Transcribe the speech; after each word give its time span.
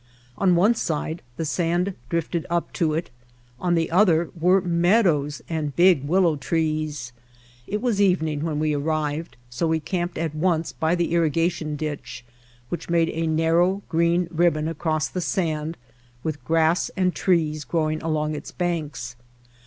On 0.35 0.55
one 0.55 0.73
side 0.73 1.21
the 1.37 1.45
sand 1.45 1.93
drifted 2.09 2.47
up 2.49 2.73
to 2.73 2.95
it, 2.95 3.11
on 3.59 3.75
the 3.75 3.91
other 3.91 4.31
were 4.35 4.59
meadows 4.59 5.43
and 5.47 5.75
big 5.75 6.07
willow 6.07 6.35
trees. 6.37 7.13
It 7.67 7.83
was 7.83 8.01
evening 8.01 8.41
when 8.43 8.57
we 8.57 8.73
arrived, 8.73 9.37
so 9.51 9.67
we 9.67 9.79
camped 9.79 10.17
at 10.17 10.33
once 10.33 10.73
by 10.73 10.95
the 10.95 11.13
irrigation 11.13 11.75
ditch 11.75 12.25
which 12.69 12.89
made 12.89 13.09
a 13.13 13.27
narrow 13.27 13.83
green 13.89 14.27
ribbon 14.31 14.67
across 14.67 15.07
the 15.07 15.21
sand 15.21 15.77
with 16.23 16.43
grass 16.43 16.89
and 16.97 17.13
trees 17.13 17.63
growing 17.63 18.01
along 18.01 18.33
its 18.33 18.51
banks. 18.51 19.15